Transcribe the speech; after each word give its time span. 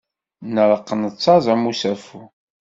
Nreqq 0.55 0.87
nettaẓ 1.01 1.45
am 1.53 1.63
usafu. 1.71 2.19